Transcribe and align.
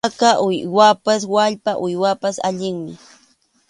Khaka 0.05 0.29
uywaypas 0.47 1.21
wallpa 1.33 1.71
uywaypas 1.85 2.35
allinmi. 2.47 2.91